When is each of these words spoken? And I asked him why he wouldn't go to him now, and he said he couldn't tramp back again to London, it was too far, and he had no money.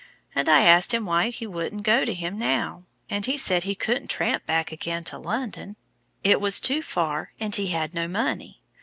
And 0.33 0.49
I 0.49 0.61
asked 0.63 0.95
him 0.95 1.05
why 1.05 1.29
he 1.29 1.45
wouldn't 1.45 1.83
go 1.83 2.05
to 2.05 2.13
him 2.15 2.39
now, 2.39 2.85
and 3.07 3.23
he 3.27 3.37
said 3.37 3.61
he 3.61 3.75
couldn't 3.75 4.07
tramp 4.07 4.47
back 4.47 4.71
again 4.71 5.03
to 5.03 5.19
London, 5.19 5.75
it 6.23 6.41
was 6.41 6.59
too 6.59 6.81
far, 6.81 7.33
and 7.39 7.53
he 7.53 7.67
had 7.67 7.93
no 7.93 8.07
money. 8.07 8.59